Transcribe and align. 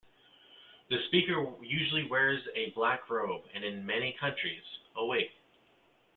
The 0.89 0.97
speaker 1.09 1.45
usually 1.61 2.05
wears 2.07 2.41
a 2.55 2.71
black 2.71 3.07
robe, 3.07 3.43
and 3.53 3.63
in 3.63 3.85
many 3.85 4.13
countries, 4.19 4.63
a 4.95 5.05
wig. 5.05 5.29